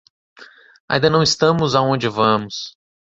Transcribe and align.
Ainda 0.89 1.11
não 1.11 1.21
estamos 1.21 1.75
aonde 1.75 2.07
vamos. 2.09 2.75